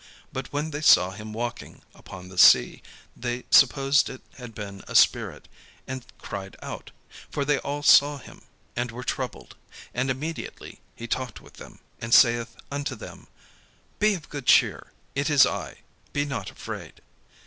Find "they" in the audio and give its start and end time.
0.71-0.81, 3.15-3.43, 7.45-7.59